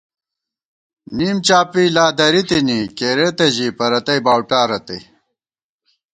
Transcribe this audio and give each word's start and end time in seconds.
نِم 1.17 1.37
چاپی 1.47 1.85
لا 1.95 2.05
درِتِنی 2.17 2.79
کېرېتہ 2.97 3.45
ژی 3.55 3.67
پرَتئ 3.77 4.19
باؤٹا 4.25 4.61
رتئ 4.69 5.01